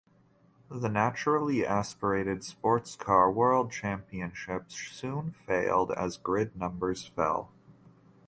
[0.71, 7.51] The naturally aspirated Sportscar World Championship soon failed as grid numbers fell.